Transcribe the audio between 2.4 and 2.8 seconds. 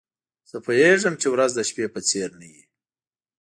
وي.